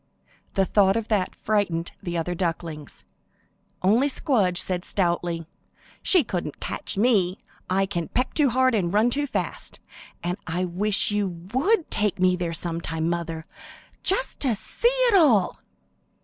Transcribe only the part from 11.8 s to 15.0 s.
take me there some time, mother, just to see